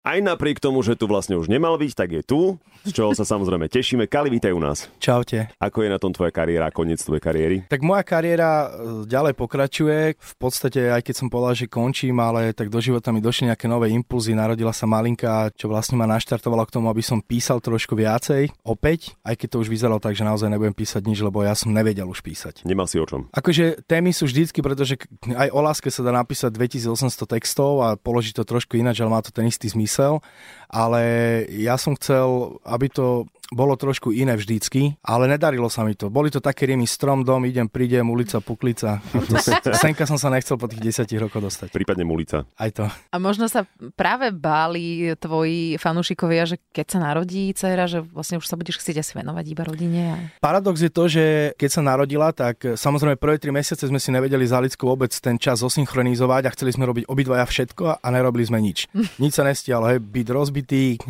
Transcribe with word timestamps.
Aj 0.00 0.16
napriek 0.16 0.64
tomu, 0.64 0.80
že 0.80 0.96
tu 0.96 1.04
vlastne 1.04 1.36
už 1.36 1.52
nemal 1.52 1.76
byť, 1.76 1.92
tak 1.92 2.08
je 2.16 2.22
tu, 2.24 2.56
z 2.88 2.96
čoho 2.96 3.12
sa 3.12 3.28
samozrejme 3.28 3.68
tešíme. 3.68 4.08
Kali, 4.08 4.32
vítaj 4.32 4.56
u 4.56 4.60
nás. 4.64 4.88
Čaute. 4.96 5.52
Ako 5.60 5.84
je 5.84 5.92
na 5.92 6.00
tom 6.00 6.08
tvoja 6.16 6.32
kariéra, 6.32 6.72
koniec 6.72 7.04
tvojej 7.04 7.20
kariéry? 7.20 7.56
Tak 7.68 7.84
moja 7.84 8.00
kariéra 8.00 8.48
e, 8.48 8.68
ďalej 9.04 9.36
pokračuje. 9.36 10.16
V 10.16 10.34
podstate, 10.40 10.88
aj 10.88 11.04
keď 11.04 11.14
som 11.20 11.28
povedal, 11.28 11.52
že 11.52 11.68
končím, 11.68 12.16
ale 12.16 12.56
tak 12.56 12.72
do 12.72 12.80
života 12.80 13.12
mi 13.12 13.20
došli 13.20 13.52
nejaké 13.52 13.68
nové 13.68 13.92
impulzy. 13.92 14.32
Narodila 14.32 14.72
sa 14.72 14.88
malinka, 14.88 15.52
čo 15.52 15.68
vlastne 15.68 16.00
ma 16.00 16.08
naštartovalo 16.08 16.64
k 16.64 16.80
tomu, 16.80 16.88
aby 16.88 17.04
som 17.04 17.20
písal 17.20 17.60
trošku 17.60 17.92
viacej. 17.92 18.48
Opäť, 18.64 19.12
aj 19.20 19.36
keď 19.36 19.48
to 19.52 19.60
už 19.60 19.68
vyzeralo 19.68 20.00
tak, 20.00 20.16
že 20.16 20.24
naozaj 20.24 20.48
nebudem 20.48 20.72
písať 20.72 21.04
nič, 21.04 21.20
lebo 21.20 21.44
ja 21.44 21.52
som 21.52 21.76
nevedel 21.76 22.08
už 22.08 22.24
písať. 22.24 22.64
Nemal 22.64 22.88
si 22.88 22.96
o 22.96 23.04
čom. 23.04 23.28
Akože 23.36 23.84
témy 23.84 24.16
sú 24.16 24.24
vždycky, 24.24 24.64
pretože 24.64 24.96
aj 25.28 25.52
o 25.52 25.60
láske 25.60 25.92
sa 25.92 26.00
dá 26.00 26.16
napísať 26.16 26.56
2800 26.56 27.28
textov 27.28 27.84
a 27.84 28.00
položiť 28.00 28.40
to 28.40 28.48
trošku 28.48 28.80
ináč, 28.80 29.04
ale 29.04 29.12
má 29.12 29.20
to 29.20 29.28
ten 29.28 29.44
istý 29.44 29.68
zmysel 29.68 29.89
edição. 29.90 30.22
Ale 30.70 31.02
ja 31.50 31.74
som 31.74 31.98
chcel, 31.98 32.56
aby 32.62 32.86
to 32.86 33.26
bolo 33.50 33.74
trošku 33.74 34.14
iné 34.14 34.38
vždycky, 34.38 34.94
ale 35.02 35.26
nedarilo 35.26 35.66
sa 35.66 35.82
mi 35.82 35.98
to. 35.98 36.06
Boli 36.06 36.30
to 36.30 36.38
také 36.38 36.70
rímy 36.70 36.86
strom, 36.86 37.26
dom, 37.26 37.42
idem, 37.42 37.66
prídem, 37.66 38.06
ulica, 38.06 38.38
puklica. 38.38 39.02
To, 39.10 39.74
senka 39.82 40.06
som 40.06 40.16
sa 40.16 40.30
nechcel 40.30 40.54
po 40.54 40.70
tých 40.70 40.78
desiatich 40.78 41.18
rokoch 41.18 41.42
dostať. 41.42 41.74
Prípadne 41.74 42.06
ulica. 42.06 42.46
Aj 42.54 42.70
to. 42.70 42.86
A 42.86 43.16
možno 43.18 43.50
sa 43.50 43.66
práve 43.98 44.30
báli 44.30 45.12
tvoji 45.18 45.74
fanúšikovia, 45.82 46.46
že 46.46 46.56
keď 46.70 46.86
sa 46.86 46.98
narodí 47.02 47.50
dcera, 47.50 47.90
že 47.90 48.06
vlastne 48.06 48.38
už 48.38 48.46
sa 48.46 48.54
budeš 48.54 48.78
chcieť 48.78 49.02
asi 49.02 49.12
venovať 49.18 49.44
iba 49.50 49.62
rodine. 49.66 50.02
A... 50.14 50.16
Paradox 50.38 50.78
je 50.78 50.92
to, 50.94 51.10
že 51.10 51.24
keď 51.58 51.70
sa 51.74 51.82
narodila, 51.82 52.30
tak 52.30 52.78
samozrejme 52.78 53.18
prvé 53.18 53.42
tri 53.42 53.50
mesiace 53.50 53.82
sme 53.82 53.98
si 53.98 54.14
nevedeli 54.14 54.46
za 54.46 54.62
lidskú 54.62 54.86
vôbec 54.86 55.10
ten 55.10 55.34
čas 55.34 55.66
osynchronizovať 55.66 56.46
a 56.46 56.54
chceli 56.54 56.70
sme 56.70 56.86
robiť 56.86 57.10
obidvaja 57.10 57.42
všetko 57.50 57.98
a 57.98 58.06
nerobili 58.14 58.46
sme 58.46 58.62
nič. 58.62 58.86
Nič 59.22 59.36
sa 59.36 59.44
nestialo, 59.44 59.90
hej, 59.90 59.98
byť 60.00 60.24
rozbitý, 60.60 61.00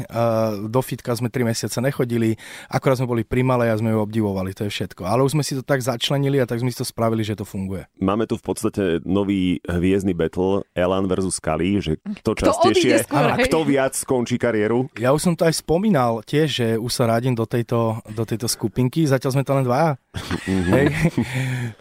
do 0.70 0.80
fitka 0.80 1.10
sme 1.18 1.26
tri 1.26 1.42
mesiace 1.42 1.82
nechodili, 1.82 2.38
akorát 2.70 3.02
sme 3.02 3.10
boli 3.10 3.22
pri 3.26 3.42
malej 3.42 3.74
a 3.74 3.80
sme 3.82 3.90
ju 3.90 3.98
obdivovali, 3.98 4.54
to 4.54 4.62
je 4.66 4.70
všetko. 4.70 5.02
Ale 5.02 5.26
už 5.26 5.34
sme 5.34 5.42
si 5.42 5.58
to 5.58 5.66
tak 5.66 5.82
začlenili 5.82 6.38
a 6.38 6.46
tak 6.46 6.62
sme 6.62 6.70
si 6.70 6.78
to 6.78 6.86
spravili, 6.86 7.26
že 7.26 7.34
to 7.34 7.42
funguje. 7.42 7.90
Máme 7.98 8.30
tu 8.30 8.38
v 8.38 8.44
podstate 8.46 8.82
nový 9.02 9.58
hviezdny 9.66 10.14
battle 10.14 10.62
Elan 10.78 11.10
versus 11.10 11.42
Kali, 11.42 11.82
že 11.82 11.98
kto 12.22 12.38
častejšie 12.38 13.10
a 13.10 13.36
kto 13.42 13.66
viac 13.66 13.98
skončí 13.98 14.38
kariéru. 14.38 14.86
Ja 15.02 15.10
už 15.10 15.26
som 15.26 15.34
to 15.34 15.42
aj 15.42 15.58
spomínal 15.58 16.22
tiež, 16.22 16.48
že 16.48 16.66
už 16.78 16.92
sa 16.94 17.10
radím 17.10 17.34
do 17.34 17.44
tejto, 17.44 17.98
do 18.14 18.22
tejto 18.22 18.46
skupinky, 18.46 19.02
zatiaľ 19.10 19.34
sme 19.34 19.44
to 19.46 19.52
len 19.58 19.66
dvaja. 19.66 19.98
Mhm. 20.46 20.70
Hej. 20.70 20.86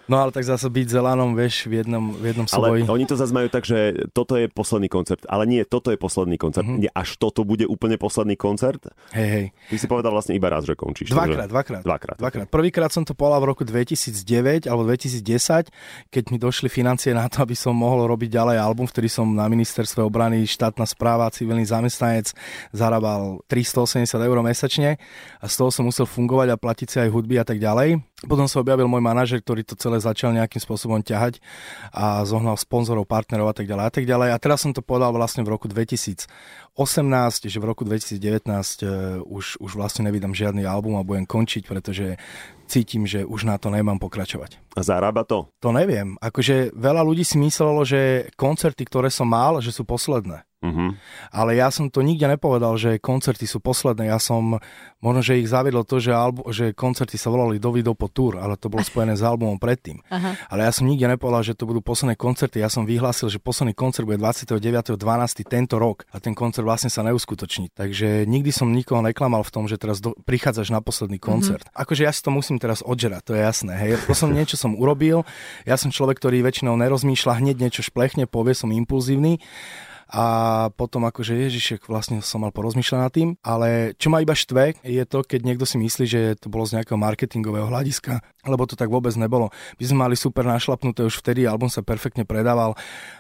No 0.05 0.21
ale 0.21 0.29
tak 0.33 0.45
zase 0.45 0.69
byť 0.69 0.87
s 0.89 0.95
Elanom, 0.97 1.33
vieš, 1.33 1.65
v 1.65 1.81
jednom, 1.81 2.13
v 2.13 2.33
jednom 2.33 2.45
súboji. 2.45 2.85
Ale 2.85 2.93
oni 2.93 3.05
to 3.09 3.17
zase 3.17 3.33
majú 3.33 3.49
tak, 3.49 3.65
že 3.65 4.09
toto 4.13 4.37
je 4.37 4.45
posledný 4.49 4.89
koncert, 4.89 5.25
ale 5.25 5.49
nie, 5.49 5.61
toto 5.65 5.89
je 5.89 5.97
posledný 5.97 6.37
koncert. 6.37 6.65
Mm-hmm. 6.65 6.81
Nie, 6.85 6.91
až 6.93 7.17
toto 7.17 7.41
bude 7.41 7.58
úplne 7.65 7.99
posledný 7.99 8.35
koncert. 8.37 8.91
Hej, 9.15 9.29
hej. 9.31 9.45
Ty 9.71 9.75
si 9.79 9.87
povedal 9.89 10.11
vlastne 10.13 10.35
iba 10.35 10.47
raz, 10.47 10.63
že 10.63 10.77
končíš. 10.77 11.11
Dvakrát, 11.11 11.49
dvakrát. 11.49 11.83
Dvakrát. 11.83 12.17
dvakrát. 12.19 12.47
Prvýkrát 12.47 12.91
som 12.91 13.03
to 13.03 13.17
povedal 13.17 13.41
v 13.43 13.47
roku 13.55 13.63
2009 13.63 14.69
alebo 14.69 14.85
2010, 14.87 15.71
keď 16.13 16.23
mi 16.29 16.37
došli 16.37 16.67
financie 16.67 17.11
na 17.15 17.25
to, 17.27 17.43
aby 17.43 17.55
som 17.55 17.73
mohol 17.75 18.05
robiť 18.07 18.29
ďalej 18.29 18.57
album, 18.59 18.85
vtedy 18.85 19.09
som 19.09 19.25
na 19.27 19.47
ministerstve 19.47 20.03
obrany 20.03 20.43
štátna 20.45 20.85
správa, 20.85 21.31
civilný 21.33 21.65
zamestnanec 21.65 22.31
zarábal 22.75 23.41
380 23.47 24.05
eur 24.05 24.37
mesačne 24.43 24.99
a 25.39 25.45
z 25.47 25.55
toho 25.55 25.71
som 25.71 25.87
musel 25.87 26.05
fungovať 26.05 26.53
a 26.53 26.59
platiť 26.59 26.87
si 26.87 26.97
aj 26.99 27.09
hudby 27.09 27.39
a 27.39 27.45
tak 27.47 27.57
ďalej. 27.57 28.08
Potom 28.27 28.51
sa 28.51 28.59
objavil 28.59 28.83
môj 28.91 28.99
manažer, 28.99 29.39
ktorý 29.39 29.63
to 29.63 29.79
celé 29.79 29.95
začal 29.95 30.35
nejakým 30.35 30.59
spôsobom 30.59 30.99
ťahať 30.99 31.39
a 31.95 32.27
zohnal 32.27 32.59
sponzorov, 32.59 33.07
partnerov 33.07 33.47
a 33.47 33.55
tak 33.55 33.63
ďalej 33.63 33.83
a 33.87 33.91
tak 33.95 34.03
ďalej. 34.03 34.29
A 34.35 34.41
teraz 34.43 34.59
som 34.59 34.75
to 34.75 34.83
povedal 34.83 35.15
vlastne 35.15 35.47
v 35.47 35.55
roku 35.55 35.71
2018, 35.71 36.27
že 37.47 37.57
v 37.63 37.65
roku 37.65 37.87
2019 37.87 38.43
uh, 38.43 39.23
už, 39.23 39.63
už 39.63 39.71
vlastne 39.71 40.03
nevydám 40.11 40.35
žiadny 40.35 40.67
album 40.67 40.99
a 40.99 41.07
budem 41.07 41.23
končiť, 41.23 41.63
pretože 41.63 42.19
cítim, 42.69 43.09
že 43.09 43.25
už 43.25 43.49
na 43.49 43.57
to 43.57 43.73
nemám 43.73 43.97
pokračovať. 43.97 44.61
A 44.77 44.81
zarába 44.85 45.25
to? 45.25 45.49
To 45.65 45.73
neviem. 45.73 46.15
Akože 46.21 46.71
veľa 46.77 47.01
ľudí 47.01 47.25
si 47.25 47.41
myslelo, 47.41 47.81
že 47.81 48.29
koncerty, 48.37 48.85
ktoré 48.85 49.09
som 49.09 49.25
mal, 49.25 49.57
že 49.59 49.73
sú 49.73 49.83
posledné. 49.83 50.45
Uh-huh. 50.59 50.91
Ale 51.31 51.55
ja 51.55 51.71
som 51.71 51.87
to 51.87 52.03
nikde 52.03 52.27
nepovedal, 52.27 52.75
že 52.75 52.99
koncerty 52.99 53.47
sú 53.47 53.63
posledné. 53.63 54.11
Ja 54.11 54.19
som, 54.19 54.59
možno, 54.99 55.23
že 55.23 55.39
ich 55.39 55.47
zaviedlo 55.47 55.87
to, 55.87 56.03
že, 56.03 56.11
albu, 56.11 56.51
že 56.51 56.75
koncerty 56.75 57.15
sa 57.15 57.31
volali 57.31 57.63
Dovido 57.63 57.95
po 57.95 58.11
Tour, 58.11 58.43
ale 58.43 58.59
to 58.59 58.67
bolo 58.67 58.83
spojené 58.83 59.15
s 59.15 59.23
albumom 59.23 59.55
predtým. 59.55 60.03
Uh-huh. 60.03 60.35
Ale 60.51 60.67
ja 60.67 60.71
som 60.75 60.83
nikde 60.83 61.07
nepovedal, 61.07 61.47
že 61.47 61.55
to 61.55 61.63
budú 61.63 61.79
posledné 61.79 62.19
koncerty. 62.19 62.59
Ja 62.59 62.67
som 62.67 62.83
vyhlásil, 62.83 63.31
že 63.31 63.39
posledný 63.39 63.71
koncert 63.71 64.03
bude 64.03 64.19
29.12. 64.19 64.99
tento 65.47 65.79
rok 65.79 66.03
a 66.11 66.19
ten 66.19 66.35
koncert 66.35 66.67
vlastne 66.67 66.91
sa 66.91 67.07
neuskutoční. 67.07 67.71
Takže 67.71 68.27
nikdy 68.27 68.51
som 68.51 68.67
nikoho 68.67 68.99
neklamal 68.99 69.47
v 69.47 69.51
tom, 69.55 69.63
že 69.63 69.79
teraz 69.79 70.03
do, 70.03 70.11
prichádzaš 70.27 70.75
na 70.75 70.83
posledný 70.83 71.23
koncert. 71.23 71.71
Uh-huh. 71.71 71.87
Akože 71.87 72.03
ja 72.03 72.11
si 72.11 72.19
to 72.19 72.35
musím 72.35 72.58
teraz 72.59 72.85
odžerať, 72.85 73.21
to 73.23 73.33
je 73.33 73.41
jasné. 73.41 73.73
Hej. 73.79 74.03
To 74.05 74.13
som 74.13 74.29
niečo 74.29 74.59
som 74.59 74.75
urobil. 74.75 75.23
Ja 75.63 75.79
som 75.79 75.89
človek, 75.89 76.19
ktorý 76.19 76.43
väčšinou 76.43 76.75
nerozmýšľa, 76.75 77.39
hneď 77.39 77.57
niečo 77.63 77.81
šplechne, 77.81 78.27
povie, 78.27 78.53
som 78.53 78.69
impulzívny 78.69 79.39
a 80.09 80.25
potom 80.73 81.05
akože 81.05 81.37
Ježišek 81.37 81.85
vlastne 81.85 82.25
som 82.25 82.41
mal 82.41 82.49
porozmýšľať 82.49 82.99
nad 82.99 83.13
tým, 83.13 83.29
ale 83.45 83.93
čo 83.93 84.09
ma 84.09 84.25
iba 84.25 84.33
štve 84.33 84.81
je 84.81 85.03
to, 85.05 85.21
keď 85.21 85.39
niekto 85.45 85.69
si 85.69 85.77
myslí, 85.77 86.05
že 86.09 86.21
to 86.41 86.49
bolo 86.49 86.65
z 86.65 86.81
nejakého 86.81 86.97
marketingového 86.97 87.69
hľadiska, 87.69 88.25
lebo 88.49 88.65
to 88.65 88.73
tak 88.73 88.89
vôbec 88.89 89.13
nebolo. 89.13 89.53
My 89.77 89.83
sme 89.85 89.97
mali 90.09 90.15
super 90.17 90.49
našlapnuté 90.49 91.05
už 91.05 91.21
vtedy, 91.21 91.45
album 91.45 91.69
sa 91.69 91.85
perfektne 91.85 92.25
predával 92.25 92.73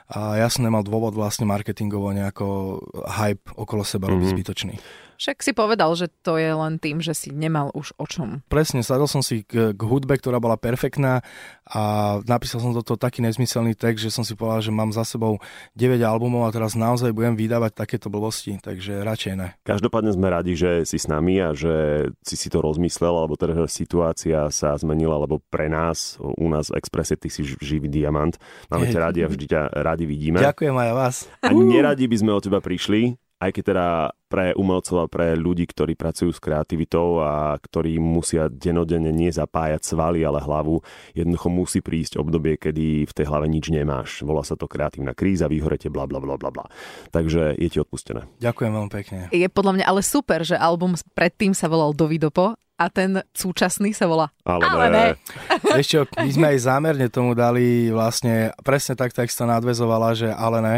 a 0.09 0.41
ja 0.41 0.49
som 0.49 0.65
nemal 0.65 0.81
dôvod 0.81 1.13
vlastne 1.13 1.45
marketingovo 1.45 2.09
nejako 2.09 2.81
hype 3.05 3.53
okolo 3.53 3.85
seba 3.85 4.09
mm-hmm. 4.09 4.13
robiť 4.17 4.27
zbytočný. 4.33 4.75
Však 5.19 5.43
si 5.43 5.51
povedal, 5.51 5.91
že 5.99 6.07
to 6.23 6.39
je 6.39 6.47
len 6.47 6.79
tým, 6.79 7.03
že 7.03 7.11
si 7.11 7.35
nemal 7.35 7.75
už 7.75 7.91
o 7.99 8.07
čom. 8.07 8.39
Presne, 8.47 8.87
sadol 8.87 9.11
som 9.11 9.19
si 9.19 9.43
k, 9.43 9.75
k 9.75 9.81
hudbe, 9.83 10.15
ktorá 10.15 10.39
bola 10.39 10.55
perfektná 10.55 11.27
a 11.67 11.81
napísal 12.23 12.63
som 12.63 12.71
do 12.71 12.79
toho 12.79 12.95
taký 12.95 13.19
nezmyselný 13.19 13.75
text, 13.75 14.07
že 14.07 14.15
som 14.15 14.23
si 14.23 14.39
povedal, 14.39 14.63
že 14.63 14.71
mám 14.71 14.95
za 14.95 15.03
sebou 15.03 15.43
9 15.75 15.99
albumov 15.99 16.47
a 16.47 16.55
teraz 16.55 16.71
naozaj 16.79 17.11
budem 17.11 17.35
vydávať 17.35 17.75
takéto 17.75 18.07
blbosti, 18.07 18.63
takže 18.63 19.03
radšej 19.03 19.33
ne. 19.35 19.59
Každopádne 19.67 20.15
sme 20.15 20.31
radi, 20.31 20.55
že 20.55 20.87
si 20.87 20.95
s 20.95 21.11
nami 21.11 21.43
a 21.43 21.51
že 21.51 22.07
si 22.23 22.39
si 22.39 22.47
to 22.47 22.63
rozmyslel, 22.63 23.11
alebo 23.11 23.35
teda 23.35 23.67
situácia 23.67 24.47
sa 24.55 24.71
zmenila, 24.79 25.19
lebo 25.19 25.43
pre 25.51 25.67
nás, 25.67 26.15
u 26.15 26.47
nás 26.47 26.71
v 26.71 26.79
Expresse, 26.79 27.19
ty 27.19 27.27
si 27.27 27.43
živý 27.43 27.91
diamant. 27.91 28.39
Máme 28.71 28.87
ťa 28.87 29.11
radi 29.11 29.19
a 29.21 29.27
vždy 29.27 29.45
ťa 29.51 29.83
radi 29.83 30.07
vidíme. 30.07 30.39
Ďakujem 30.39 30.75
aj 30.79 30.91
vás. 30.95 31.15
A 31.43 31.51
neradi 31.51 32.07
by 32.07 32.15
sme 32.15 32.31
od 32.31 32.39
teba 32.47 32.63
prišli, 32.63 33.19
aj 33.39 33.49
keď 33.55 33.63
teda 33.71 33.87
pre 34.29 34.53
umelcov 34.53 35.07
a 35.07 35.11
pre 35.11 35.33
ľudí, 35.33 35.65
ktorí 35.65 35.97
pracujú 35.97 36.29
s 36.29 36.43
kreativitou 36.43 37.23
a 37.23 37.57
ktorí 37.57 37.97
musia 37.97 38.45
denodenne 38.51 39.09
nie 39.09 39.33
zapájať 39.33 39.81
svaly, 39.81 40.21
ale 40.21 40.43
hlavu, 40.43 40.85
jednoducho 41.17 41.47
musí 41.49 41.79
prísť 41.81 42.21
obdobie, 42.21 42.59
kedy 42.59 43.09
v 43.09 43.13
tej 43.15 43.25
hlave 43.25 43.49
nič 43.49 43.73
nemáš. 43.73 44.21
Volá 44.21 44.45
sa 44.45 44.53
to 44.53 44.69
kreatívna 44.69 45.17
kríza, 45.17 45.49
vyhorete, 45.49 45.89
bla 45.89 46.05
bla 46.05 46.21
bla 46.21 46.37
bla 46.37 46.51
bla. 46.53 46.65
Takže 47.09 47.57
je 47.57 47.67
ti 47.71 47.81
odpustené. 47.81 48.27
Ďakujem 48.37 48.71
veľmi 48.75 48.91
pekne. 48.91 49.19
Je 49.33 49.47
podľa 49.49 49.81
mňa 49.81 49.85
ale 49.87 50.01
super, 50.05 50.45
že 50.45 50.59
album 50.59 50.93
predtým 51.17 51.57
sa 51.57 51.65
volal 51.65 51.95
Dovidopo 51.95 52.53
a 52.79 52.85
ten 52.87 53.19
súčasný 53.35 53.91
sa 53.91 54.07
volá 54.07 54.31
Ale, 54.49 54.65
ale 54.65 54.85
ne. 54.89 55.05
Ešte, 55.77 56.09
my 56.17 56.31
sme 56.33 56.45
aj 56.55 56.59
zámerne 56.65 57.07
tomu 57.13 57.37
dali 57.37 57.93
vlastne, 57.93 58.49
presne 58.65 58.97
tak, 58.97 59.13
tak 59.13 59.29
sa 59.29 59.45
nadvezovala, 59.45 60.17
že 60.17 60.33
ale 60.33 60.59
ne 60.59 60.77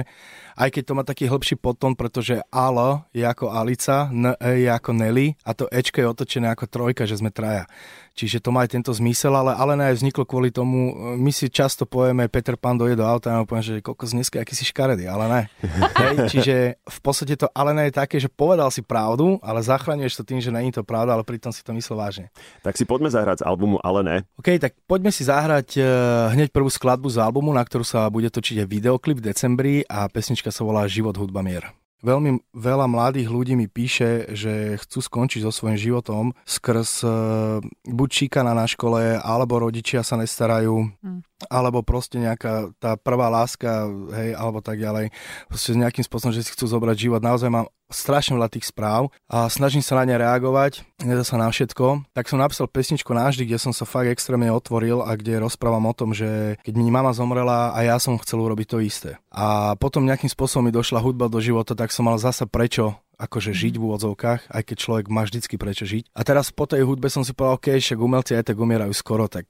aj 0.57 0.69
keď 0.69 0.83
to 0.83 0.93
má 0.97 1.03
taký 1.07 1.25
hĺbší 1.25 1.55
potom, 1.57 1.95
pretože 1.95 2.43
Alo 2.51 3.07
je 3.15 3.23
ako 3.23 3.49
Alica, 3.49 4.11
N 4.11 4.35
e 4.35 4.67
je 4.67 4.69
ako 4.69 4.91
Nelly 4.93 5.33
a 5.47 5.55
to 5.55 5.65
Ečko 5.71 6.03
je 6.03 6.07
otočené 6.11 6.51
ako 6.51 6.67
trojka, 6.67 7.07
že 7.07 7.17
sme 7.17 7.31
traja. 7.31 7.65
Čiže 8.11 8.43
to 8.43 8.51
má 8.51 8.67
aj 8.67 8.75
tento 8.75 8.91
zmysel, 8.91 9.31
ale 9.31 9.55
Alena 9.55 9.87
aj 9.87 10.03
vzniklo 10.03 10.27
kvôli 10.27 10.51
tomu, 10.51 10.91
my 11.15 11.31
si 11.31 11.47
často 11.47 11.87
povieme, 11.87 12.27
Peter 12.27 12.59
Pan 12.59 12.75
dojde 12.75 12.99
do 12.99 13.07
auta 13.07 13.31
a 13.31 13.47
poviem, 13.47 13.63
že 13.63 13.73
kokos 13.79 14.11
dneska, 14.11 14.43
aký 14.43 14.51
si 14.51 14.67
škaredý, 14.67 15.07
ale 15.07 15.25
ne. 15.31 15.41
Hej, 16.03 16.15
čiže 16.27 16.55
v 16.83 16.99
podstate 16.99 17.39
to 17.39 17.47
Alena 17.55 17.87
je 17.87 17.95
také, 17.95 18.19
že 18.19 18.27
povedal 18.27 18.67
si 18.67 18.83
pravdu, 18.83 19.39
ale 19.39 19.63
zachraňuješ 19.63 20.19
to 20.19 20.23
tým, 20.27 20.43
že 20.43 20.51
není 20.51 20.75
to 20.75 20.83
pravda, 20.83 21.15
ale 21.15 21.23
pritom 21.23 21.55
si 21.55 21.63
to 21.63 21.71
myslel 21.71 21.95
vážne. 21.95 22.27
Tak 22.59 22.75
si 22.75 22.83
poďme 22.83 23.07
zahrať 23.07 23.41
z 23.41 23.47
albumu 23.61 23.77
Ale 23.85 24.01
ne. 24.01 24.17
OK, 24.41 24.57
tak 24.57 24.73
poďme 24.89 25.13
si 25.13 25.21
zahrať 25.21 25.77
uh, 25.77 25.85
hneď 26.33 26.49
prvú 26.49 26.73
skladbu 26.73 27.13
z 27.13 27.21
albumu, 27.21 27.53
na 27.53 27.61
ktorú 27.61 27.85
sa 27.85 28.09
bude 28.09 28.33
točiť 28.33 28.65
aj 28.65 28.67
videoklip 28.67 29.21
v 29.21 29.29
decembri 29.29 29.75
a 29.85 30.09
pesnička 30.09 30.49
sa 30.49 30.65
volá 30.65 30.89
Život, 30.89 31.13
hudba, 31.21 31.45
mier. 31.45 31.69
Veľmi 32.01 32.41
veľa 32.57 32.89
mladých 32.89 33.29
ľudí 33.29 33.53
mi 33.53 33.69
píše, 33.69 34.33
že 34.33 34.73
chcú 34.81 35.05
skončiť 35.05 35.45
so 35.45 35.53
svojím 35.53 35.77
životom 35.77 36.33
skrz 36.49 37.05
uh, 37.05 37.61
buď 37.85 38.09
šikana 38.09 38.57
na 38.57 38.65
škole, 38.65 39.21
alebo 39.21 39.61
rodičia 39.61 40.01
sa 40.01 40.17
nestarajú, 40.17 40.89
mm. 40.97 41.45
alebo 41.45 41.85
proste 41.85 42.17
nejaká 42.17 42.73
tá 42.81 42.97
prvá 42.97 43.29
láska, 43.29 43.85
hej, 44.17 44.33
alebo 44.33 44.65
tak 44.65 44.81
ďalej. 44.81 45.13
Proste 45.45 45.77
nejakým 45.77 46.01
spôsobom, 46.01 46.33
že 46.33 46.41
si 46.41 46.49
chcú 46.57 46.65
zobrať 46.65 46.97
život. 46.97 47.21
Naozaj 47.21 47.53
mám 47.53 47.69
strašne 47.91 48.39
veľa 48.39 48.49
tých 48.49 48.71
správ 48.71 49.13
a 49.29 49.51
snažím 49.51 49.85
sa 49.85 49.99
na 50.01 50.07
ne 50.07 50.15
reagovať, 50.17 50.81
nedá 51.03 51.21
sa 51.21 51.37
na 51.37 51.51
všetko. 51.51 52.09
Tak 52.15 52.31
som 52.31 52.41
napísal 52.41 52.71
pesničku 52.71 53.11
Náždy, 53.11 53.45
kde 53.45 53.59
som 53.61 53.75
sa 53.75 53.85
fakt 53.85 54.09
extrémne 54.09 54.49
otvoril 54.49 55.03
a 55.03 55.13
kde 55.13 55.43
rozprávam 55.43 55.85
o 55.85 55.93
tom, 55.93 56.15
že 56.15 56.57
keď 56.65 56.73
mi 56.73 56.89
mama 56.89 57.11
zomrela 57.13 57.75
a 57.75 57.79
ja 57.83 57.99
som 58.01 58.17
chcel 58.17 58.41
urobiť 58.41 58.67
to 58.71 58.77
isté. 58.81 59.11
A 59.29 59.75
potom 59.77 60.07
nejakým 60.07 60.31
spôsobom 60.31 60.67
mi 60.67 60.73
došla 60.73 61.03
hudba 61.03 61.27
do 61.27 61.37
života, 61.43 61.77
tak 61.77 61.93
som 61.93 62.07
mal 62.07 62.17
zasa 62.17 62.47
prečo 62.47 62.97
akože 63.21 63.53
žiť 63.53 63.77
v 63.77 63.85
úvodzovkách, 63.85 64.49
aj 64.49 64.63
keď 64.65 64.77
človek 64.81 65.05
má 65.13 65.21
vždycky 65.29 65.61
prečo 65.61 65.85
žiť. 65.85 66.09
A 66.17 66.25
teraz 66.25 66.49
po 66.49 66.65
tej 66.65 66.81
hudbe 66.89 67.05
som 67.05 67.21
si 67.21 67.37
povedal, 67.37 67.61
OK, 67.61 67.67
však 67.77 68.01
umelci 68.01 68.33
aj 68.33 68.49
tak 68.49 68.57
umierajú 68.57 68.93
skoro, 68.97 69.29
tak 69.29 69.45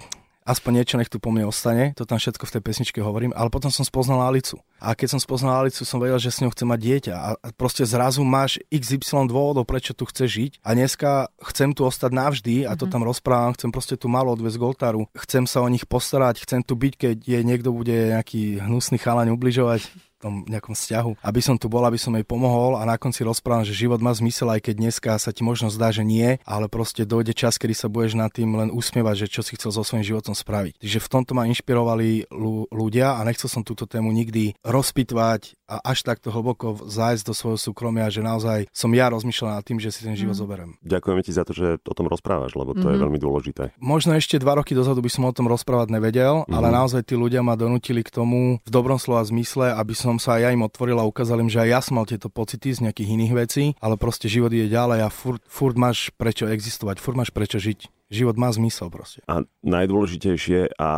aspoň 0.51 0.83
niečo 0.83 0.99
nech 0.99 1.07
tu 1.07 1.17
po 1.17 1.31
mne 1.31 1.47
ostane, 1.47 1.95
to 1.95 2.03
tam 2.03 2.19
všetko 2.19 2.43
v 2.43 2.53
tej 2.59 2.61
pesničke 2.61 2.99
hovorím, 2.99 3.31
ale 3.31 3.47
potom 3.47 3.71
som 3.71 3.87
spoznal 3.87 4.19
Alicu. 4.27 4.59
A 4.83 4.91
keď 4.91 5.15
som 5.15 5.21
spoznal 5.23 5.63
Alicu, 5.63 5.87
som 5.87 6.03
vedel, 6.03 6.19
že 6.19 6.33
s 6.33 6.43
ňou 6.43 6.51
chcem 6.51 6.67
mať 6.67 6.79
dieťa. 6.81 7.13
A 7.15 7.29
proste 7.53 7.87
zrazu 7.87 8.25
máš 8.25 8.57
XY 8.73 9.29
dôvodov, 9.29 9.63
prečo 9.63 9.95
tu 9.95 10.03
chceš 10.09 10.29
žiť. 10.29 10.51
A 10.65 10.73
dneska 10.73 11.31
chcem 11.53 11.71
tu 11.71 11.85
ostať 11.85 12.11
navždy 12.11 12.55
a 12.67 12.75
to 12.75 12.89
mhm. 12.89 12.91
tam 12.91 13.01
rozprávam, 13.07 13.55
chcem 13.55 13.71
proste 13.71 13.95
tu 13.95 14.11
malo 14.11 14.33
odviezť 14.35 14.57
k 14.57 14.67
oltáru. 14.67 15.01
Chcem 15.15 15.47
sa 15.47 15.63
o 15.63 15.69
nich 15.71 15.87
postarať, 15.87 16.43
chcem 16.43 16.65
tu 16.65 16.75
byť, 16.75 16.93
keď 16.99 17.15
je 17.23 17.39
niekto 17.45 17.71
bude 17.71 18.11
nejaký 18.11 18.59
hnusný 18.59 18.99
chalaň 18.99 19.31
ubližovať 19.31 20.10
tom 20.21 20.45
nejakom 20.45 20.77
vzťahu, 20.77 21.25
aby 21.25 21.41
som 21.41 21.57
tu 21.57 21.65
bol, 21.65 21.81
aby 21.81 21.97
som 21.97 22.13
jej 22.13 22.21
pomohol 22.21 22.77
a 22.77 22.85
na 22.85 23.01
konci 23.01 23.25
rozprávam, 23.25 23.65
že 23.65 23.73
život 23.73 23.97
má 23.97 24.13
zmysel, 24.13 24.53
aj 24.53 24.69
keď 24.69 24.75
dneska 24.77 25.11
sa 25.17 25.33
ti 25.33 25.41
možno 25.41 25.73
zdá, 25.73 25.89
že 25.89 26.05
nie, 26.05 26.37
ale 26.45 26.69
proste 26.69 27.03
dojde 27.03 27.33
čas, 27.33 27.57
kedy 27.57 27.73
sa 27.73 27.89
budeš 27.89 28.13
nad 28.13 28.29
tým 28.29 28.53
len 28.53 28.69
usmievať, 28.69 29.25
že 29.25 29.27
čo 29.27 29.41
si 29.41 29.57
chcel 29.57 29.73
so 29.73 29.81
svojím 29.81 30.05
životom 30.05 30.37
spraviť. 30.37 30.77
Takže 30.77 30.99
v 31.01 31.11
tomto 31.11 31.31
ma 31.33 31.49
inšpirovali 31.49 32.29
ľudia 32.69 33.17
a 33.17 33.25
nechcel 33.25 33.49
som 33.49 33.65
túto 33.65 33.89
tému 33.89 34.13
nikdy 34.13 34.53
rozpitvať 34.61 35.57
a 35.71 35.79
až 35.87 36.03
takto 36.03 36.35
hlboko 36.35 36.83
zájsť 36.83 37.23
do 37.23 37.33
svojho 37.33 37.59
súkromia, 37.59 38.11
že 38.11 38.19
naozaj 38.19 38.67
som 38.75 38.91
ja 38.91 39.07
rozmýšľal 39.07 39.59
nad 39.59 39.63
tým, 39.63 39.79
že 39.79 39.95
si 39.95 40.03
ten 40.03 40.19
život 40.19 40.35
mm. 40.35 40.41
zoberiem. 40.43 40.71
Ďakujeme 40.83 41.21
ti 41.23 41.31
za 41.31 41.47
to, 41.47 41.55
že 41.55 41.79
o 41.87 41.93
tom 41.95 42.11
rozprávaš, 42.11 42.59
lebo 42.59 42.75
to 42.75 42.83
mm-hmm. 42.83 42.91
je 42.91 42.97
mhm. 42.99 43.03
veľmi 43.07 43.19
dôležité. 43.23 43.63
Možno 43.79 44.11
ešte 44.19 44.35
dva 44.35 44.59
roky 44.59 44.75
dozadu 44.75 44.99
by 44.99 45.07
som 45.07 45.23
o 45.23 45.31
tom 45.31 45.47
rozprávať 45.47 45.95
nevedel, 45.95 46.43
mm-hmm. 46.43 46.55
ale 46.55 46.67
naozaj 46.75 47.07
tí 47.07 47.15
ľudia 47.15 47.39
ma 47.39 47.55
donútili 47.55 48.03
k 48.03 48.11
tomu 48.11 48.59
v 48.59 48.69
dobrom 48.69 48.99
slova 48.99 49.23
zmysle, 49.23 49.71
aby 49.71 49.95
som 49.95 50.10
sa 50.17 50.41
ja 50.41 50.49
im 50.49 50.65
otvoril 50.65 50.97
a 50.97 51.05
ukázal 51.05 51.39
im, 51.45 51.51
že 51.51 51.61
aj 51.61 51.69
ja 51.69 51.79
som 51.79 52.01
mal 52.01 52.09
tieto 52.09 52.27
pocity 52.27 52.73
z 52.73 52.89
nejakých 52.89 53.13
iných 53.13 53.33
vecí, 53.37 53.63
ale 53.79 53.95
proste 53.95 54.25
život 54.25 54.49
ide 54.49 54.67
ďalej 54.67 55.05
a 55.05 55.09
furt, 55.13 55.43
furt 55.45 55.77
máš 55.77 56.09
prečo 56.17 56.49
existovať, 56.49 56.97
furt 56.97 57.15
máš 57.15 57.29
prečo 57.29 57.61
žiť 57.61 58.00
život 58.11 58.35
má 58.35 58.51
zmysel 58.51 58.91
proste. 58.91 59.23
A 59.25 59.47
najdôležitejšie 59.63 60.75
a 60.75 60.91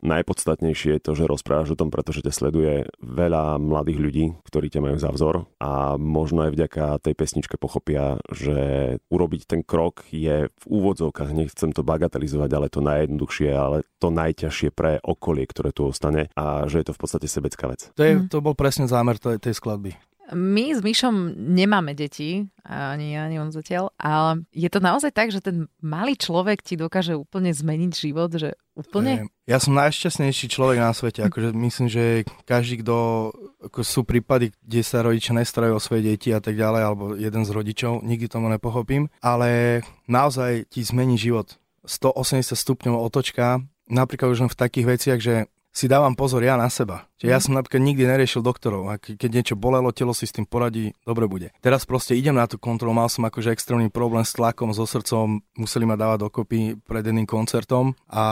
najpodstatnejšie 0.00 0.98
je 0.98 1.04
to, 1.04 1.12
že 1.12 1.28
rozprávaš 1.28 1.76
o 1.76 1.78
tom, 1.78 1.92
pretože 1.92 2.24
ťa 2.24 2.32
sleduje 2.32 2.88
veľa 3.04 3.60
mladých 3.60 3.98
ľudí, 4.00 4.24
ktorí 4.48 4.72
ťa 4.72 4.80
majú 4.80 4.96
za 4.96 5.12
vzor 5.12 5.44
a 5.60 6.00
možno 6.00 6.48
aj 6.48 6.56
vďaka 6.56 6.84
tej 7.04 7.14
pesničke 7.14 7.60
pochopia, 7.60 8.18
že 8.32 8.96
urobiť 9.12 9.42
ten 9.44 9.60
krok 9.60 10.08
je 10.08 10.48
v 10.48 10.64
úvodzovkách, 10.64 11.36
nechcem 11.36 11.70
to 11.70 11.84
bagatelizovať, 11.84 12.50
ale 12.56 12.72
to 12.72 12.80
najjednoduchšie, 12.80 13.50
ale 13.52 13.84
to 14.00 14.08
najťažšie 14.08 14.72
pre 14.72 14.98
okolie, 15.04 15.44
ktoré 15.44 15.70
tu 15.70 15.84
ostane 15.84 16.32
a 16.32 16.64
že 16.64 16.80
je 16.80 16.86
to 16.88 16.96
v 16.96 17.00
podstate 17.00 17.28
sebecká 17.28 17.68
vec. 17.68 17.92
To, 17.92 18.02
je, 18.02 18.12
mhm. 18.16 18.32
to 18.32 18.40
bol 18.40 18.56
presne 18.56 18.88
zámer 18.88 19.20
tej, 19.20 19.36
tej 19.36 19.54
skladby. 19.60 19.92
My 20.32 20.72
s 20.72 20.80
Myšom 20.80 21.36
nemáme 21.36 21.92
deti, 21.92 22.48
ani 22.64 23.12
ja, 23.12 23.28
ani 23.28 23.36
on 23.36 23.52
zatiaľ, 23.52 23.92
ale 24.00 24.48
je 24.56 24.72
to 24.72 24.80
naozaj 24.80 25.12
tak, 25.12 25.28
že 25.28 25.44
ten 25.44 25.68
malý 25.84 26.16
človek 26.16 26.64
ti 26.64 26.80
dokáže 26.80 27.12
úplne 27.12 27.52
zmeniť 27.52 27.92
život, 27.92 28.32
že 28.32 28.56
úplne? 28.72 29.28
Ja 29.44 29.60
som 29.60 29.76
najšťastnejší 29.76 30.48
človek 30.48 30.80
na 30.80 30.96
svete, 30.96 31.20
akože 31.28 31.52
myslím, 31.52 31.88
že 31.92 32.24
každý, 32.48 32.80
kto, 32.80 32.96
ako 33.68 33.80
sú 33.84 34.00
prípady, 34.08 34.56
kde 34.64 34.80
sa 34.80 35.04
rodičia 35.04 35.36
nestarajú 35.36 35.76
o 35.76 35.84
svoje 35.84 36.08
deti 36.08 36.32
a 36.32 36.40
tak 36.40 36.56
ďalej, 36.56 36.82
alebo 36.82 37.04
jeden 37.20 37.44
z 37.44 37.50
rodičov, 37.52 38.00
nikdy 38.00 38.24
tomu 38.24 38.48
nepochopím, 38.48 39.12
ale 39.20 39.84
naozaj 40.08 40.72
ti 40.72 40.80
zmení 40.80 41.20
život. 41.20 41.60
180 41.84 42.56
stupňov 42.56 42.96
otočka, 42.96 43.60
napríklad 43.92 44.32
už 44.32 44.48
len 44.48 44.52
v 44.52 44.56
takých 44.56 44.86
veciach, 44.88 45.20
že 45.20 45.52
si 45.74 45.90
dávam 45.90 46.14
pozor 46.14 46.46
ja 46.46 46.54
na 46.54 46.70
seba. 46.70 47.10
Čiže 47.18 47.30
ja 47.34 47.38
mhm. 47.42 47.44
som 47.44 47.52
napríklad 47.58 47.82
nikdy 47.82 48.02
neriešil 48.06 48.46
doktorov 48.46 48.86
a 48.88 48.94
keď 48.96 49.30
niečo 49.42 49.54
bolelo, 49.58 49.90
telo 49.90 50.14
si 50.14 50.24
s 50.24 50.32
tým 50.32 50.46
poradí, 50.46 50.94
dobre 51.02 51.26
bude. 51.26 51.50
Teraz 51.58 51.82
proste 51.82 52.14
idem 52.14 52.38
na 52.38 52.46
tú 52.46 52.56
kontrolu, 52.62 52.94
mal 52.94 53.10
som 53.10 53.26
akože 53.26 53.50
extrémny 53.50 53.90
problém 53.90 54.22
s 54.22 54.38
tlakom, 54.38 54.70
so 54.70 54.86
srdcom, 54.86 55.42
museli 55.58 55.84
ma 55.84 55.98
dávať 55.98 56.30
dokopy 56.30 56.78
pred 56.86 57.02
jedným 57.02 57.26
koncertom 57.26 57.98
a 58.06 58.24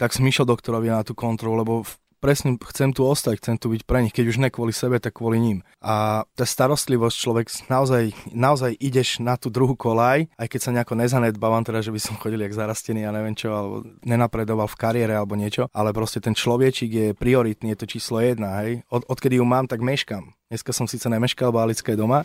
tak 0.00 0.16
som 0.16 0.24
išiel 0.24 0.48
doktorovi 0.48 0.88
na 0.88 1.04
tú 1.04 1.12
kontrolu, 1.12 1.60
lebo 1.60 1.84
presne 2.24 2.56
chcem 2.72 2.88
tu 2.96 3.04
ostať, 3.04 3.36
chcem 3.36 3.60
tu 3.60 3.68
byť 3.68 3.84
pre 3.84 4.00
nich, 4.00 4.16
keď 4.16 4.24
už 4.32 4.40
ne 4.40 4.48
kvôli 4.48 4.72
sebe, 4.72 4.96
tak 4.96 5.20
kvôli 5.20 5.36
ním. 5.36 5.60
A 5.84 6.24
tá 6.32 6.48
starostlivosť, 6.48 7.16
človek 7.20 7.46
naozaj, 7.68 8.16
naozaj 8.32 8.72
ideš 8.80 9.20
na 9.20 9.36
tú 9.36 9.52
druhú 9.52 9.76
kolaj, 9.76 10.32
aj 10.40 10.48
keď 10.48 10.60
sa 10.64 10.72
nejako 10.72 10.96
nezanedbávam, 10.96 11.60
teda, 11.68 11.84
že 11.84 11.92
by 11.92 12.00
som 12.00 12.16
chodil 12.16 12.40
jak 12.40 12.56
zarastený, 12.56 13.04
ja 13.04 13.12
neviem 13.12 13.36
čo, 13.36 13.52
alebo 13.52 13.84
nenapredoval 14.08 14.72
v 14.72 14.80
kariére 14.80 15.12
alebo 15.12 15.36
niečo, 15.36 15.68
ale 15.76 15.92
proste 15.92 16.24
ten 16.24 16.32
človečik 16.32 16.88
je 16.88 17.08
prioritný, 17.12 17.76
je 17.76 17.84
to 17.84 17.90
číslo 17.92 18.24
jedna, 18.24 18.64
hej. 18.64 18.80
Od, 18.88 19.04
odkedy 19.04 19.36
ju 19.36 19.44
mám, 19.44 19.68
tak 19.68 19.84
meškam. 19.84 20.32
Dneska 20.54 20.70
som 20.70 20.86
síce 20.86 21.10
nemeškal, 21.10 21.50
bo 21.50 21.58
Alicka 21.58 21.90
je 21.90 21.98
doma, 21.98 22.22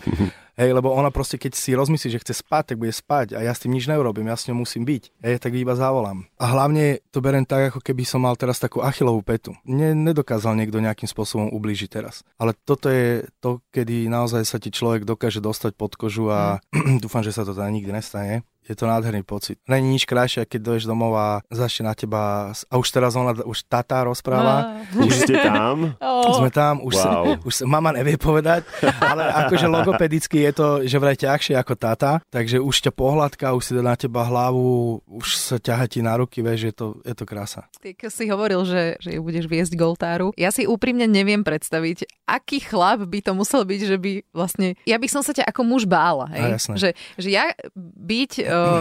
hej, 0.62 0.70
lebo 0.70 0.94
ona 0.94 1.10
proste, 1.10 1.42
keď 1.42 1.58
si 1.58 1.74
rozmyslí, 1.74 2.14
že 2.14 2.22
chce 2.22 2.46
spať, 2.46 2.64
tak 2.70 2.78
bude 2.78 2.94
spať 2.94 3.34
a 3.34 3.42
ja 3.42 3.50
s 3.50 3.66
tým 3.66 3.74
nič 3.74 3.90
neurobím, 3.90 4.30
ja 4.30 4.38
s 4.38 4.46
ňou 4.46 4.62
musím 4.62 4.86
byť, 4.86 5.04
hej, 5.26 5.42
tak 5.42 5.58
iba 5.58 5.74
zavolám. 5.74 6.30
A 6.38 6.46
hlavne 6.54 7.02
to 7.10 7.26
berem 7.26 7.42
tak, 7.42 7.74
ako 7.74 7.82
keby 7.82 8.06
som 8.06 8.22
mal 8.22 8.38
teraz 8.38 8.62
takú 8.62 8.86
achilovú 8.86 9.26
petu. 9.26 9.58
Ne, 9.66 9.98
nedokázal 9.98 10.54
niekto 10.62 10.78
nejakým 10.78 11.10
spôsobom 11.10 11.50
ublížiť 11.50 11.90
teraz. 11.90 12.22
Ale 12.38 12.54
toto 12.54 12.94
je 12.94 13.26
to, 13.42 13.66
kedy 13.74 14.06
naozaj 14.14 14.46
sa 14.46 14.62
ti 14.62 14.70
človek 14.70 15.10
dokáže 15.10 15.42
dostať 15.42 15.74
pod 15.74 15.98
kožu 15.98 16.30
a 16.30 16.62
mm. 16.70 17.02
dúfam, 17.10 17.26
že 17.26 17.34
sa 17.34 17.42
to 17.42 17.58
teda 17.58 17.66
nikdy 17.74 17.90
nestane 17.90 18.46
je 18.70 18.78
to 18.78 18.86
nádherný 18.86 19.26
pocit. 19.26 19.58
Není 19.66 19.98
nič 19.98 20.06
krajšie, 20.06 20.46
keď 20.46 20.60
dojdeš 20.62 20.86
domov 20.86 21.18
a 21.18 21.42
začne 21.50 21.90
na 21.90 21.98
teba, 21.98 22.54
a 22.54 22.74
už 22.78 22.88
teraz 22.94 23.18
ona, 23.18 23.34
už 23.34 23.66
tata 23.66 24.06
rozpráva. 24.06 24.86
No. 24.94 25.10
Už 25.10 25.26
ste 25.26 25.42
tam? 25.42 25.98
Oh. 25.98 26.38
Sme 26.38 26.54
tam, 26.54 26.86
už, 26.86 26.94
wow. 26.94 27.02
sa, 27.02 27.10
už 27.42 27.54
sa, 27.58 27.64
mama 27.66 27.90
nevie 27.98 28.22
povedať, 28.22 28.62
ale 29.02 29.26
akože 29.26 29.66
logopedicky 29.66 30.46
je 30.46 30.52
to, 30.54 30.68
že 30.86 31.02
vraj 31.02 31.18
ťažšie 31.18 31.58
ako 31.58 31.74
tata, 31.74 32.22
takže 32.30 32.62
už 32.62 32.76
ťa 32.86 32.92
pohľadka, 32.94 33.58
už 33.58 33.64
si 33.66 33.72
dá 33.74 33.82
na 33.82 33.98
teba 33.98 34.22
hlavu, 34.30 35.02
už 35.10 35.28
sa 35.34 35.58
ťaha 35.58 35.90
ti 35.90 36.06
na 36.06 36.14
ruky, 36.22 36.46
vieš, 36.46 36.70
je 36.70 36.74
to, 36.78 36.86
je 37.02 37.16
to 37.18 37.26
krása. 37.26 37.66
Ty 37.82 37.98
si 38.14 38.30
hovoril, 38.30 38.62
že, 38.70 39.02
že 39.02 39.18
ju 39.18 39.22
budeš 39.26 39.50
viesť 39.50 39.74
k 39.74 39.82
oltáru. 39.82 40.30
Ja 40.38 40.54
si 40.54 40.70
úprimne 40.70 41.10
neviem 41.10 41.42
predstaviť, 41.42 42.06
aký 42.30 42.62
chlap 42.62 43.02
by 43.10 43.20
to 43.26 43.34
musel 43.34 43.66
byť, 43.66 43.82
že 43.82 43.98
by 43.98 44.12
vlastne, 44.30 44.78
ja 44.86 45.02
by 45.02 45.08
som 45.10 45.26
sa 45.26 45.34
ťa 45.34 45.50
ako 45.50 45.62
muž 45.66 45.90
bála, 45.90 46.30
hej? 46.38 46.52
A, 46.54 46.78
že, 46.78 46.90
že 47.18 47.30
ja 47.34 47.50
byť 47.80 48.32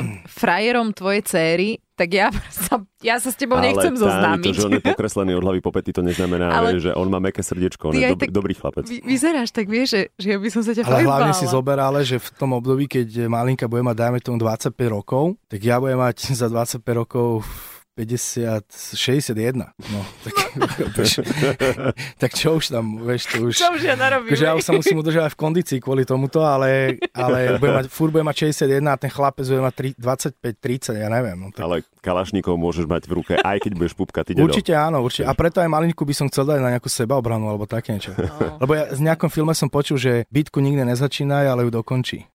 frajerom 0.41 0.93
tvojej 0.93 1.23
céry, 1.25 1.69
tak 1.99 2.15
ja 2.15 2.31
sa, 2.55 2.79
ja 3.03 3.19
sa 3.19 3.35
s 3.35 3.37
tebou 3.37 3.59
ale 3.59 3.75
nechcem 3.75 3.99
zoznámiť. 3.99 4.47
Ale 4.47 4.55
to, 4.55 4.61
že 4.63 4.67
on 4.71 4.75
je 4.79 4.85
pokreslený 4.87 5.33
od 5.35 5.43
hlavy 5.43 5.59
po 5.59 5.75
pety, 5.75 5.91
to 5.91 6.03
neznamená, 6.07 6.55
ale 6.55 6.79
že 6.79 6.95
on 6.95 7.11
má 7.11 7.19
meké 7.19 7.43
srdiečko, 7.43 7.91
on 7.91 7.99
je 7.99 8.15
dob- 8.15 8.31
dobrý 8.31 8.55
chlapec. 8.55 8.87
Vy, 8.87 9.03
vyzeráš 9.03 9.51
tak, 9.51 9.67
vieš, 9.67 9.99
že, 9.99 10.03
že 10.15 10.27
ja 10.35 10.39
by 10.39 10.49
som 10.55 10.63
sa 10.63 10.73
ťa 10.79 10.87
Ale 10.87 11.03
hlavne 11.03 11.35
si 11.35 11.47
zober, 11.51 11.83
ale 11.83 12.07
že 12.07 12.23
v 12.23 12.29
tom 12.39 12.55
období, 12.55 12.87
keď 12.87 13.27
Malinka 13.27 13.67
bude 13.67 13.83
mať, 13.83 13.97
dajme 13.99 14.19
tomu 14.23 14.38
25 14.38 14.79
rokov, 14.95 15.35
tak 15.50 15.59
ja 15.59 15.83
budem 15.83 15.99
mať 15.99 16.17
za 16.41 16.47
25 16.47 16.87
rokov 16.95 17.43
50, 17.99 18.95
61. 18.95 19.59
No, 19.90 20.00
tak, 20.23 20.35
tak 22.23 22.31
čo 22.31 22.62
už 22.62 22.71
tam, 22.71 23.02
vieš, 23.02 23.26
to 23.26 23.50
už... 23.50 23.59
Čo 23.59 23.75
už 23.75 23.83
ja 23.83 23.99
narobím? 23.99 24.38
Že 24.38 24.45
ja 24.47 24.55
už 24.55 24.62
sa 24.62 24.71
musím 24.71 25.02
udržať 25.02 25.35
v 25.35 25.38
kondícii 25.43 25.78
kvôli 25.83 26.07
tomuto, 26.07 26.47
ale, 26.47 27.02
ale 27.11 27.59
bude 27.59 27.75
mať, 27.75 27.85
furt 27.90 28.14
bude 28.14 28.23
mať 28.23 28.55
61 28.55 28.87
a 28.87 28.95
ten 28.95 29.11
chlapec 29.11 29.43
bude 29.50 29.62
mať 29.67 29.75
25, 29.99 30.95
30, 30.95 31.02
ja 31.02 31.11
neviem. 31.11 31.35
No, 31.35 31.50
tak... 31.50 31.67
Ale 31.67 31.83
kalašníkov 31.99 32.55
môžeš 32.55 32.87
mať 32.87 33.11
v 33.11 33.12
ruke, 33.19 33.35
aj 33.35 33.59
keď 33.67 33.73
budeš 33.75 33.99
pupka, 33.99 34.23
ty 34.23 34.38
Určite 34.38 34.78
áno, 34.78 35.02
určite. 35.02 35.26
A 35.26 35.35
preto 35.35 35.59
aj 35.59 35.67
malinku 35.67 36.07
by 36.07 36.14
som 36.14 36.31
chcel 36.31 36.47
dať 36.47 36.62
na 36.62 36.78
nejakú 36.78 36.87
sebaobranu 36.87 37.50
alebo 37.50 37.67
také 37.67 37.99
niečo. 37.99 38.14
No. 38.14 38.62
Lebo 38.62 38.78
ja 38.78 38.95
z 38.95 39.02
nejakom 39.02 39.26
filme 39.26 39.50
som 39.59 39.67
počul, 39.67 39.99
že 39.99 40.23
bitku 40.31 40.62
nikdy 40.62 40.87
nezačína, 40.87 41.43
ale 41.50 41.67
ju 41.67 41.75
dokončí. 41.75 42.31